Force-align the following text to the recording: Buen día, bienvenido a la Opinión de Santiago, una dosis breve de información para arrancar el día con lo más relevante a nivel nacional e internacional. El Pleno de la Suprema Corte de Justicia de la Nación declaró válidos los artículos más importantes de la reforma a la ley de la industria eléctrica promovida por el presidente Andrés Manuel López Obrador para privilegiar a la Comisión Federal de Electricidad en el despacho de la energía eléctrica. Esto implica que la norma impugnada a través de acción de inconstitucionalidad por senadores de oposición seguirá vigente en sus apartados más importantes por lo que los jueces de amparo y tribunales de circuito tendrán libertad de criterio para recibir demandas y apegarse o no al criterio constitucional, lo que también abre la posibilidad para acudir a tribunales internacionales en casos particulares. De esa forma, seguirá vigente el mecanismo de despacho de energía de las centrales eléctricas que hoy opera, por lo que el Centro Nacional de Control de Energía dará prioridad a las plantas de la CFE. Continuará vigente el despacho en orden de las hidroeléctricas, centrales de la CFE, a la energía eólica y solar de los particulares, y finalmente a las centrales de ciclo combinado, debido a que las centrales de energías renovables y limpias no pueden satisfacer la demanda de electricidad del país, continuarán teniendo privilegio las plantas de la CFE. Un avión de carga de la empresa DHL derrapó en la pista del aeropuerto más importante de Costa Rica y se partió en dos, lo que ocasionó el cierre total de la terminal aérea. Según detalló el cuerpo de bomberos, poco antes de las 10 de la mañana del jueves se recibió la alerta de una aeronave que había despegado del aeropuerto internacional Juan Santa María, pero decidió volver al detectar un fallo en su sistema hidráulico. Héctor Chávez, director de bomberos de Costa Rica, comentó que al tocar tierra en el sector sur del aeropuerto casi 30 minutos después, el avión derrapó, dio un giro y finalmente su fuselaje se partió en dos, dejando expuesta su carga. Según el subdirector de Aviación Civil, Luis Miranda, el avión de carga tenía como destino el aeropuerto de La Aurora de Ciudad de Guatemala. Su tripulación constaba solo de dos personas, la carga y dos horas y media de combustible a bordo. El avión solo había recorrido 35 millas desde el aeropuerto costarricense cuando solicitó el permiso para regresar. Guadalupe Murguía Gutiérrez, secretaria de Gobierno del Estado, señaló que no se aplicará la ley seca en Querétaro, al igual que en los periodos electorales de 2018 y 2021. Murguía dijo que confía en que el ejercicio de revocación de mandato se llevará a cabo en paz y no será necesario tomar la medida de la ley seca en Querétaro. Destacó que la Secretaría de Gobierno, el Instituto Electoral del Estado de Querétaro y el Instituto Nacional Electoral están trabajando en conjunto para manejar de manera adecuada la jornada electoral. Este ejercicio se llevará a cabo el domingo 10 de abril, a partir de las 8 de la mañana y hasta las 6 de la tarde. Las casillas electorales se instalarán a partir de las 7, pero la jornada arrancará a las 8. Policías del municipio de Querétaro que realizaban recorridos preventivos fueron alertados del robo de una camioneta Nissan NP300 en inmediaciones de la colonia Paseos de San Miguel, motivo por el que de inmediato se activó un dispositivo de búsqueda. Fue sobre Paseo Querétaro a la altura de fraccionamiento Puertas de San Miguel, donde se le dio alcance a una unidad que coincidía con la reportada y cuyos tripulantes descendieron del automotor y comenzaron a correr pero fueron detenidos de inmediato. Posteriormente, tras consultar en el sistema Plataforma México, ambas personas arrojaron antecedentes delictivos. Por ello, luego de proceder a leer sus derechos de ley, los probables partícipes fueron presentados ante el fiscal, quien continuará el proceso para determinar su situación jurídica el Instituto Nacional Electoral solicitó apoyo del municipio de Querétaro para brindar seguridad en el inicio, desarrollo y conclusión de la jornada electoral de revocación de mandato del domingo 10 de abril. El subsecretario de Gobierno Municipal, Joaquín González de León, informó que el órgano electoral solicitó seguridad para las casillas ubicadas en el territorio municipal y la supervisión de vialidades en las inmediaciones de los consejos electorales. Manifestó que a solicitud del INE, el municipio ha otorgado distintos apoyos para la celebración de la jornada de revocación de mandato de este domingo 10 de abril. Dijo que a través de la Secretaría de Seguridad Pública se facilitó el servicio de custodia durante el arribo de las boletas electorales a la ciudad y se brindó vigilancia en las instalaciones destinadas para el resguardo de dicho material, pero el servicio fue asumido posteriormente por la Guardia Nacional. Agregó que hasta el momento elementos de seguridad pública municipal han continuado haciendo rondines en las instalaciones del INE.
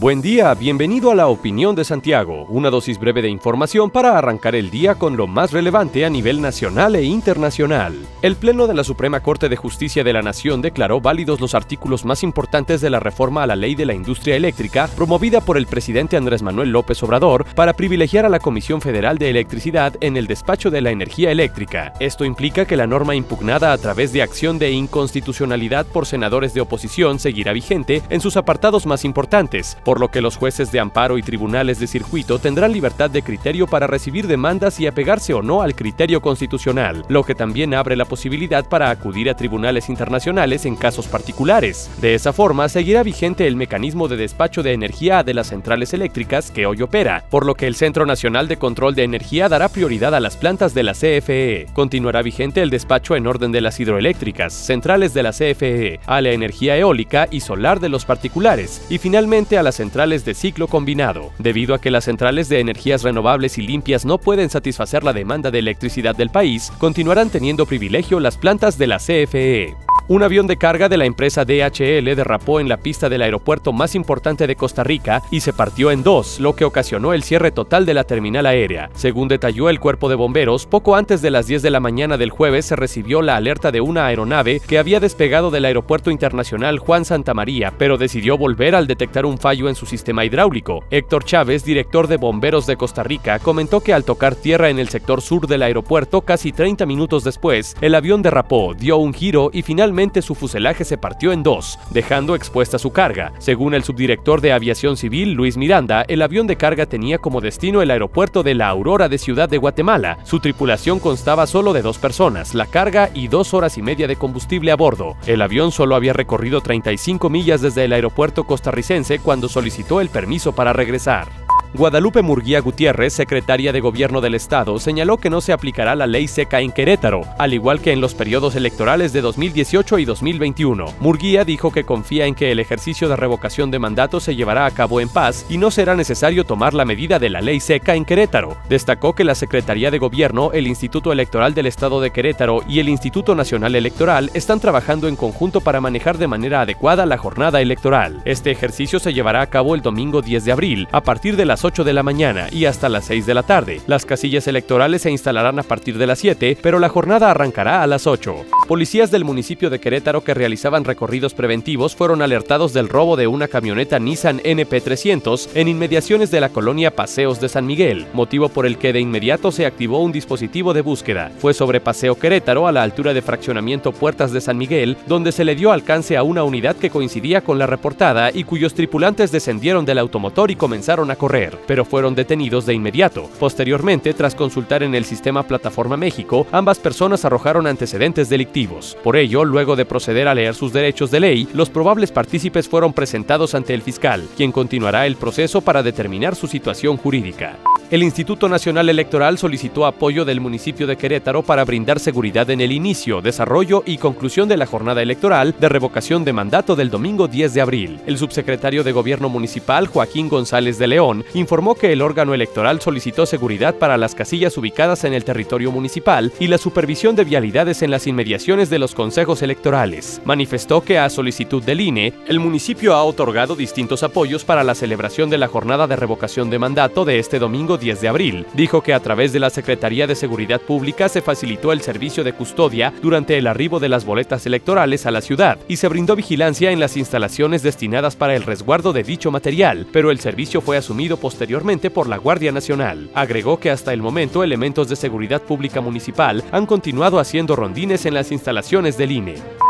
Buen 0.00 0.22
día, 0.22 0.54
bienvenido 0.54 1.10
a 1.10 1.14
la 1.14 1.26
Opinión 1.28 1.74
de 1.74 1.84
Santiago, 1.84 2.46
una 2.48 2.70
dosis 2.70 2.98
breve 2.98 3.20
de 3.20 3.28
información 3.28 3.90
para 3.90 4.16
arrancar 4.16 4.54
el 4.54 4.70
día 4.70 4.94
con 4.94 5.14
lo 5.18 5.26
más 5.26 5.52
relevante 5.52 6.06
a 6.06 6.08
nivel 6.08 6.40
nacional 6.40 6.96
e 6.96 7.02
internacional. 7.02 7.94
El 8.22 8.36
Pleno 8.36 8.66
de 8.66 8.72
la 8.72 8.82
Suprema 8.82 9.20
Corte 9.20 9.50
de 9.50 9.56
Justicia 9.56 10.02
de 10.02 10.14
la 10.14 10.22
Nación 10.22 10.62
declaró 10.62 11.02
válidos 11.02 11.38
los 11.38 11.54
artículos 11.54 12.06
más 12.06 12.22
importantes 12.22 12.80
de 12.80 12.88
la 12.88 12.98
reforma 12.98 13.42
a 13.42 13.46
la 13.46 13.56
ley 13.56 13.74
de 13.74 13.84
la 13.84 13.92
industria 13.92 14.36
eléctrica 14.36 14.88
promovida 14.96 15.42
por 15.42 15.58
el 15.58 15.66
presidente 15.66 16.16
Andrés 16.16 16.40
Manuel 16.40 16.70
López 16.70 17.02
Obrador 17.02 17.44
para 17.54 17.74
privilegiar 17.74 18.24
a 18.24 18.30
la 18.30 18.40
Comisión 18.40 18.80
Federal 18.80 19.18
de 19.18 19.28
Electricidad 19.28 19.98
en 20.00 20.16
el 20.16 20.26
despacho 20.26 20.70
de 20.70 20.80
la 20.80 20.92
energía 20.92 21.30
eléctrica. 21.30 21.92
Esto 22.00 22.24
implica 22.24 22.64
que 22.64 22.78
la 22.78 22.86
norma 22.86 23.16
impugnada 23.16 23.74
a 23.74 23.76
través 23.76 24.14
de 24.14 24.22
acción 24.22 24.58
de 24.58 24.70
inconstitucionalidad 24.70 25.84
por 25.84 26.06
senadores 26.06 26.54
de 26.54 26.62
oposición 26.62 27.18
seguirá 27.18 27.52
vigente 27.52 28.00
en 28.08 28.22
sus 28.22 28.38
apartados 28.38 28.86
más 28.86 29.04
importantes 29.04 29.76
por 29.90 29.98
lo 29.98 30.06
que 30.06 30.20
los 30.20 30.36
jueces 30.36 30.70
de 30.70 30.78
amparo 30.78 31.18
y 31.18 31.22
tribunales 31.24 31.80
de 31.80 31.88
circuito 31.88 32.38
tendrán 32.38 32.70
libertad 32.70 33.10
de 33.10 33.22
criterio 33.22 33.66
para 33.66 33.88
recibir 33.88 34.28
demandas 34.28 34.78
y 34.78 34.86
apegarse 34.86 35.34
o 35.34 35.42
no 35.42 35.62
al 35.62 35.74
criterio 35.74 36.22
constitucional, 36.22 37.04
lo 37.08 37.24
que 37.24 37.34
también 37.34 37.74
abre 37.74 37.96
la 37.96 38.04
posibilidad 38.04 38.64
para 38.68 38.90
acudir 38.90 39.28
a 39.28 39.34
tribunales 39.34 39.88
internacionales 39.88 40.64
en 40.64 40.76
casos 40.76 41.08
particulares. 41.08 41.90
De 42.00 42.14
esa 42.14 42.32
forma, 42.32 42.68
seguirá 42.68 43.02
vigente 43.02 43.48
el 43.48 43.56
mecanismo 43.56 44.06
de 44.06 44.16
despacho 44.16 44.62
de 44.62 44.74
energía 44.74 45.24
de 45.24 45.34
las 45.34 45.48
centrales 45.48 45.92
eléctricas 45.92 46.52
que 46.52 46.66
hoy 46.66 46.82
opera, 46.82 47.24
por 47.28 47.44
lo 47.44 47.56
que 47.56 47.66
el 47.66 47.74
Centro 47.74 48.06
Nacional 48.06 48.46
de 48.46 48.58
Control 48.58 48.94
de 48.94 49.02
Energía 49.02 49.48
dará 49.48 49.70
prioridad 49.70 50.14
a 50.14 50.20
las 50.20 50.36
plantas 50.36 50.72
de 50.72 50.84
la 50.84 50.92
CFE. 50.92 51.66
Continuará 51.72 52.22
vigente 52.22 52.62
el 52.62 52.70
despacho 52.70 53.16
en 53.16 53.26
orden 53.26 53.50
de 53.50 53.60
las 53.60 53.80
hidroeléctricas, 53.80 54.52
centrales 54.52 55.14
de 55.14 55.24
la 55.24 55.32
CFE, 55.32 55.98
a 56.06 56.20
la 56.20 56.30
energía 56.30 56.76
eólica 56.76 57.26
y 57.28 57.40
solar 57.40 57.80
de 57.80 57.88
los 57.88 58.04
particulares, 58.04 58.86
y 58.88 58.98
finalmente 58.98 59.58
a 59.58 59.64
las 59.64 59.79
centrales 59.80 60.26
de 60.26 60.34
ciclo 60.34 60.68
combinado, 60.68 61.32
debido 61.38 61.74
a 61.74 61.80
que 61.80 61.90
las 61.90 62.04
centrales 62.04 62.50
de 62.50 62.60
energías 62.60 63.02
renovables 63.02 63.56
y 63.56 63.62
limpias 63.62 64.04
no 64.04 64.18
pueden 64.18 64.50
satisfacer 64.50 65.04
la 65.04 65.14
demanda 65.14 65.50
de 65.50 65.58
electricidad 65.58 66.14
del 66.14 66.28
país, 66.28 66.70
continuarán 66.76 67.30
teniendo 67.30 67.64
privilegio 67.64 68.20
las 68.20 68.36
plantas 68.36 68.76
de 68.76 68.86
la 68.86 68.98
CFE. 68.98 69.89
Un 70.10 70.24
avión 70.24 70.48
de 70.48 70.56
carga 70.56 70.88
de 70.88 70.96
la 70.96 71.04
empresa 71.04 71.44
DHL 71.44 72.16
derrapó 72.16 72.58
en 72.58 72.68
la 72.68 72.78
pista 72.78 73.08
del 73.08 73.22
aeropuerto 73.22 73.72
más 73.72 73.94
importante 73.94 74.48
de 74.48 74.56
Costa 74.56 74.82
Rica 74.82 75.22
y 75.30 75.38
se 75.38 75.52
partió 75.52 75.92
en 75.92 76.02
dos, 76.02 76.40
lo 76.40 76.56
que 76.56 76.64
ocasionó 76.64 77.12
el 77.12 77.22
cierre 77.22 77.52
total 77.52 77.86
de 77.86 77.94
la 77.94 78.02
terminal 78.02 78.46
aérea. 78.46 78.90
Según 78.94 79.28
detalló 79.28 79.70
el 79.70 79.78
cuerpo 79.78 80.08
de 80.08 80.16
bomberos, 80.16 80.66
poco 80.66 80.96
antes 80.96 81.22
de 81.22 81.30
las 81.30 81.46
10 81.46 81.62
de 81.62 81.70
la 81.70 81.78
mañana 81.78 82.16
del 82.16 82.30
jueves 82.30 82.64
se 82.64 82.74
recibió 82.74 83.22
la 83.22 83.36
alerta 83.36 83.70
de 83.70 83.80
una 83.80 84.06
aeronave 84.06 84.58
que 84.58 84.78
había 84.78 84.98
despegado 84.98 85.52
del 85.52 85.64
aeropuerto 85.64 86.10
internacional 86.10 86.80
Juan 86.80 87.04
Santa 87.04 87.32
María, 87.32 87.72
pero 87.78 87.96
decidió 87.96 88.36
volver 88.36 88.74
al 88.74 88.88
detectar 88.88 89.24
un 89.24 89.38
fallo 89.38 89.68
en 89.68 89.76
su 89.76 89.86
sistema 89.86 90.24
hidráulico. 90.24 90.82
Héctor 90.90 91.22
Chávez, 91.22 91.62
director 91.62 92.08
de 92.08 92.16
bomberos 92.16 92.66
de 92.66 92.76
Costa 92.76 93.04
Rica, 93.04 93.38
comentó 93.38 93.78
que 93.80 93.94
al 93.94 94.02
tocar 94.02 94.34
tierra 94.34 94.70
en 94.70 94.80
el 94.80 94.88
sector 94.88 95.22
sur 95.22 95.46
del 95.46 95.62
aeropuerto 95.62 96.22
casi 96.22 96.50
30 96.50 96.84
minutos 96.84 97.22
después, 97.22 97.76
el 97.80 97.94
avión 97.94 98.22
derrapó, 98.22 98.74
dio 98.74 98.96
un 98.96 99.14
giro 99.14 99.50
y 99.52 99.62
finalmente 99.62 99.99
su 100.22 100.34
fuselaje 100.34 100.84
se 100.84 100.96
partió 100.96 101.32
en 101.32 101.42
dos, 101.42 101.78
dejando 101.90 102.34
expuesta 102.34 102.78
su 102.78 102.90
carga. 102.90 103.32
Según 103.38 103.74
el 103.74 103.84
subdirector 103.84 104.40
de 104.40 104.52
Aviación 104.52 104.96
Civil, 104.96 105.32
Luis 105.32 105.56
Miranda, 105.58 106.04
el 106.08 106.22
avión 106.22 106.46
de 106.46 106.56
carga 106.56 106.86
tenía 106.86 107.18
como 107.18 107.40
destino 107.40 107.82
el 107.82 107.90
aeropuerto 107.90 108.42
de 108.42 108.54
La 108.54 108.68
Aurora 108.68 109.08
de 109.10 109.18
Ciudad 109.18 109.48
de 109.48 109.58
Guatemala. 109.58 110.18
Su 110.24 110.40
tripulación 110.40 110.98
constaba 110.98 111.46
solo 111.46 111.74
de 111.74 111.82
dos 111.82 111.98
personas, 111.98 112.54
la 112.54 112.66
carga 112.66 113.10
y 113.12 113.28
dos 113.28 113.52
horas 113.52 113.76
y 113.76 113.82
media 113.82 114.08
de 114.08 114.16
combustible 114.16 114.72
a 114.72 114.76
bordo. 114.76 115.16
El 115.26 115.42
avión 115.42 115.70
solo 115.70 115.94
había 115.94 116.14
recorrido 116.14 116.62
35 116.62 117.28
millas 117.28 117.60
desde 117.60 117.84
el 117.84 117.92
aeropuerto 117.92 118.44
costarricense 118.44 119.18
cuando 119.18 119.48
solicitó 119.48 120.00
el 120.00 120.08
permiso 120.08 120.54
para 120.54 120.72
regresar. 120.72 121.39
Guadalupe 121.72 122.20
Murguía 122.22 122.60
Gutiérrez, 122.60 123.12
secretaria 123.12 123.72
de 123.72 123.78
Gobierno 123.78 124.20
del 124.20 124.34
Estado, 124.34 124.80
señaló 124.80 125.18
que 125.18 125.30
no 125.30 125.40
se 125.40 125.52
aplicará 125.52 125.94
la 125.94 126.08
ley 126.08 126.26
seca 126.26 126.60
en 126.60 126.72
Querétaro, 126.72 127.22
al 127.38 127.54
igual 127.54 127.80
que 127.80 127.92
en 127.92 128.00
los 128.00 128.16
periodos 128.16 128.56
electorales 128.56 129.12
de 129.12 129.20
2018 129.20 130.00
y 130.00 130.04
2021. 130.04 130.86
Murguía 130.98 131.44
dijo 131.44 131.70
que 131.70 131.84
confía 131.84 132.26
en 132.26 132.34
que 132.34 132.50
el 132.50 132.58
ejercicio 132.58 133.08
de 133.08 133.14
revocación 133.14 133.70
de 133.70 133.78
mandato 133.78 134.18
se 134.18 134.34
llevará 134.34 134.66
a 134.66 134.72
cabo 134.72 135.00
en 135.00 135.08
paz 135.08 135.46
y 135.48 135.58
no 135.58 135.70
será 135.70 135.94
necesario 135.94 136.42
tomar 136.42 136.74
la 136.74 136.84
medida 136.84 137.20
de 137.20 137.30
la 137.30 137.40
ley 137.40 137.60
seca 137.60 137.94
en 137.94 138.04
Querétaro. 138.04 138.56
Destacó 138.68 139.14
que 139.14 139.22
la 139.22 139.36
Secretaría 139.36 139.92
de 139.92 139.98
Gobierno, 139.98 140.50
el 140.52 140.66
Instituto 140.66 141.12
Electoral 141.12 141.54
del 141.54 141.66
Estado 141.66 142.00
de 142.00 142.10
Querétaro 142.10 142.64
y 142.68 142.80
el 142.80 142.88
Instituto 142.88 143.36
Nacional 143.36 143.76
Electoral 143.76 144.32
están 144.34 144.58
trabajando 144.58 145.06
en 145.06 145.14
conjunto 145.14 145.60
para 145.60 145.80
manejar 145.80 146.18
de 146.18 146.26
manera 146.26 146.62
adecuada 146.62 147.06
la 147.06 147.16
jornada 147.16 147.60
electoral. 147.60 148.22
Este 148.24 148.50
ejercicio 148.50 148.98
se 148.98 149.12
llevará 149.12 149.40
a 149.40 149.46
cabo 149.46 149.76
el 149.76 149.82
domingo 149.82 150.20
10 150.20 150.44
de 150.44 150.52
abril, 150.52 150.88
a 150.90 151.02
partir 151.02 151.36
de 151.36 151.44
las 151.44 151.59
8 151.64 151.84
de 151.84 151.92
la 151.92 152.02
mañana 152.02 152.48
y 152.50 152.64
hasta 152.64 152.88
las 152.88 153.06
6 153.06 153.26
de 153.26 153.34
la 153.34 153.42
tarde. 153.42 153.80
Las 153.86 154.06
casillas 154.06 154.46
electorales 154.46 155.02
se 155.02 155.10
instalarán 155.10 155.58
a 155.58 155.62
partir 155.62 155.98
de 155.98 156.06
las 156.06 156.18
7, 156.18 156.58
pero 156.60 156.78
la 156.78 156.88
jornada 156.88 157.30
arrancará 157.30 157.82
a 157.82 157.86
las 157.86 158.06
8. 158.06 158.34
Policías 158.68 159.10
del 159.10 159.24
municipio 159.24 159.68
de 159.68 159.80
Querétaro 159.80 160.22
que 160.22 160.34
realizaban 160.34 160.84
recorridos 160.84 161.34
preventivos 161.34 161.96
fueron 161.96 162.22
alertados 162.22 162.72
del 162.72 162.88
robo 162.88 163.16
de 163.16 163.26
una 163.26 163.48
camioneta 163.48 163.98
Nissan 163.98 164.40
NP300 164.40 165.48
en 165.54 165.68
inmediaciones 165.68 166.30
de 166.30 166.40
la 166.40 166.50
colonia 166.50 166.94
Paseos 166.94 167.40
de 167.40 167.48
San 167.48 167.66
Miguel, 167.66 168.06
motivo 168.12 168.48
por 168.48 168.66
el 168.66 168.78
que 168.78 168.92
de 168.92 169.00
inmediato 169.00 169.50
se 169.50 169.66
activó 169.66 170.02
un 170.02 170.12
dispositivo 170.12 170.72
de 170.72 170.82
búsqueda. 170.82 171.32
Fue 171.38 171.52
sobre 171.52 171.80
Paseo 171.80 172.14
Querétaro 172.14 172.68
a 172.68 172.72
la 172.72 172.82
altura 172.82 173.12
de 173.12 173.22
fraccionamiento 173.22 173.92
Puertas 173.92 174.32
de 174.32 174.40
San 174.40 174.56
Miguel, 174.56 174.96
donde 175.06 175.32
se 175.32 175.44
le 175.44 175.56
dio 175.56 175.72
alcance 175.72 176.16
a 176.16 176.22
una 176.22 176.44
unidad 176.44 176.76
que 176.76 176.90
coincidía 176.90 177.42
con 177.42 177.58
la 177.58 177.66
reportada 177.66 178.30
y 178.32 178.44
cuyos 178.44 178.74
tripulantes 178.74 179.32
descendieron 179.32 179.84
del 179.84 179.98
automotor 179.98 180.50
y 180.50 180.56
comenzaron 180.56 181.10
a 181.10 181.16
correr 181.16 181.49
pero 181.66 181.84
fueron 181.84 182.14
detenidos 182.14 182.66
de 182.66 182.74
inmediato. 182.74 183.28
Posteriormente, 183.38 184.14
tras 184.14 184.34
consultar 184.34 184.82
en 184.82 184.94
el 184.94 185.04
sistema 185.04 185.42
Plataforma 185.42 185.96
México, 185.96 186.46
ambas 186.52 186.78
personas 186.78 187.24
arrojaron 187.24 187.66
antecedentes 187.66 188.28
delictivos. 188.28 188.96
Por 189.02 189.16
ello, 189.16 189.44
luego 189.44 189.76
de 189.76 189.84
proceder 189.84 190.28
a 190.28 190.34
leer 190.34 190.54
sus 190.54 190.72
derechos 190.72 191.10
de 191.10 191.20
ley, 191.20 191.48
los 191.54 191.70
probables 191.70 192.12
partícipes 192.12 192.68
fueron 192.68 192.92
presentados 192.92 193.54
ante 193.54 193.74
el 193.74 193.82
fiscal, 193.82 194.28
quien 194.36 194.52
continuará 194.52 195.06
el 195.06 195.16
proceso 195.16 195.60
para 195.60 195.82
determinar 195.82 196.34
su 196.34 196.46
situación 196.46 196.96
jurídica 196.96 197.56
el 197.90 198.04
Instituto 198.04 198.48
Nacional 198.48 198.88
Electoral 198.88 199.36
solicitó 199.36 199.84
apoyo 199.84 200.24
del 200.24 200.40
municipio 200.40 200.86
de 200.86 200.96
Querétaro 200.96 201.42
para 201.42 201.64
brindar 201.64 201.98
seguridad 201.98 202.48
en 202.50 202.60
el 202.60 202.70
inicio, 202.70 203.20
desarrollo 203.20 203.82
y 203.84 203.98
conclusión 203.98 204.48
de 204.48 204.56
la 204.56 204.66
jornada 204.66 205.02
electoral 205.02 205.56
de 205.58 205.68
revocación 205.68 206.24
de 206.24 206.32
mandato 206.32 206.76
del 206.76 206.88
domingo 206.88 207.26
10 207.26 207.52
de 207.52 207.60
abril. 207.60 208.00
El 208.06 208.16
subsecretario 208.16 208.84
de 208.84 208.92
Gobierno 208.92 209.28
Municipal, 209.28 209.88
Joaquín 209.88 210.28
González 210.28 210.78
de 210.78 210.86
León, 210.86 211.24
informó 211.34 211.74
que 211.74 211.92
el 211.92 212.00
órgano 212.00 212.32
electoral 212.32 212.80
solicitó 212.80 213.26
seguridad 213.26 213.74
para 213.74 213.96
las 213.96 214.14
casillas 214.14 214.56
ubicadas 214.56 215.02
en 215.02 215.12
el 215.12 215.24
territorio 215.24 215.72
municipal 215.72 216.32
y 216.38 216.46
la 216.46 216.58
supervisión 216.58 217.16
de 217.16 217.24
vialidades 217.24 217.82
en 217.82 217.90
las 217.90 218.06
inmediaciones 218.06 218.70
de 218.70 218.78
los 218.78 218.94
consejos 218.94 219.42
electorales. 219.42 220.22
Manifestó 220.24 220.82
que 220.82 221.00
a 221.00 221.10
solicitud 221.10 221.60
del 221.60 221.80
INE, 221.80 222.12
el 222.28 222.38
municipio 222.38 222.94
ha 222.94 223.02
otorgado 223.02 223.56
distintos 223.56 224.04
apoyos 224.04 224.44
para 224.44 224.62
la 224.62 224.76
celebración 224.76 225.28
de 225.28 225.38
la 225.38 225.48
jornada 225.48 225.88
de 225.88 225.96
revocación 225.96 226.50
de 226.50 226.60
mandato 226.60 227.04
de 227.04 227.18
este 227.18 227.40
domingo 227.40 227.79
10 227.80 228.00
de 228.00 228.08
abril. 228.08 228.46
Dijo 228.54 228.82
que 228.82 228.94
a 228.94 229.00
través 229.00 229.32
de 229.32 229.40
la 229.40 229.50
Secretaría 229.50 230.06
de 230.06 230.14
Seguridad 230.14 230.60
Pública 230.60 231.08
se 231.08 231.22
facilitó 231.22 231.72
el 231.72 231.80
servicio 231.80 232.22
de 232.22 232.32
custodia 232.32 232.92
durante 233.02 233.36
el 233.38 233.46
arribo 233.46 233.80
de 233.80 233.88
las 233.88 234.04
boletas 234.04 234.46
electorales 234.46 235.06
a 235.06 235.10
la 235.10 235.20
ciudad 235.20 235.58
y 235.66 235.76
se 235.76 235.88
brindó 235.88 236.14
vigilancia 236.14 236.70
en 236.70 236.78
las 236.78 236.96
instalaciones 236.96 237.62
destinadas 237.62 238.14
para 238.16 238.36
el 238.36 238.44
resguardo 238.44 238.92
de 238.92 239.02
dicho 239.02 239.30
material, 239.30 239.86
pero 239.92 240.10
el 240.10 240.20
servicio 240.20 240.60
fue 240.60 240.76
asumido 240.76 241.16
posteriormente 241.16 241.90
por 241.90 242.08
la 242.08 242.18
Guardia 242.18 242.52
Nacional. 242.52 243.10
Agregó 243.14 243.58
que 243.58 243.70
hasta 243.70 243.92
el 243.92 244.02
momento 244.02 244.44
elementos 244.44 244.88
de 244.88 244.96
seguridad 244.96 245.42
pública 245.42 245.80
municipal 245.80 246.44
han 246.52 246.66
continuado 246.66 247.18
haciendo 247.18 247.56
rondines 247.56 248.06
en 248.06 248.14
las 248.14 248.30
instalaciones 248.30 248.96
del 248.96 249.12
INE. 249.12 249.69